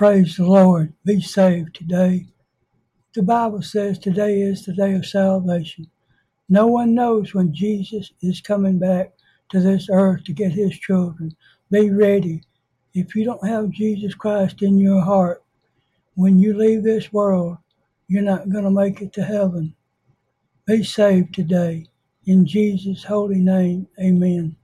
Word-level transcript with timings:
Praise 0.00 0.38
the 0.38 0.46
Lord. 0.46 0.94
Be 1.04 1.20
saved 1.20 1.74
today. 1.74 2.28
The 3.14 3.22
Bible 3.22 3.60
says 3.60 3.98
today 3.98 4.40
is 4.40 4.64
the 4.64 4.72
day 4.72 4.94
of 4.94 5.04
salvation. 5.04 5.90
No 6.48 6.68
one 6.68 6.94
knows 6.94 7.34
when 7.34 7.52
Jesus 7.52 8.10
is 8.22 8.40
coming 8.40 8.78
back 8.78 9.12
to 9.50 9.60
this 9.60 9.90
earth 9.92 10.24
to 10.24 10.32
get 10.32 10.52
his 10.52 10.78
children. 10.78 11.36
Be 11.70 11.90
ready. 11.90 12.42
If 12.94 13.14
you 13.14 13.26
don't 13.26 13.46
have 13.46 13.72
Jesus 13.72 14.14
Christ 14.14 14.62
in 14.62 14.78
your 14.78 15.02
heart, 15.02 15.44
when 16.14 16.38
you 16.38 16.56
leave 16.56 16.82
this 16.82 17.12
world, 17.12 17.58
you're 18.08 18.22
not 18.22 18.48
going 18.48 18.64
to 18.64 18.70
make 18.70 19.02
it 19.02 19.12
to 19.12 19.22
heaven. 19.22 19.74
Be 20.64 20.82
saved 20.82 21.34
today. 21.34 21.88
In 22.24 22.46
Jesus' 22.46 23.04
holy 23.04 23.40
name, 23.40 23.86
amen. 24.00 24.56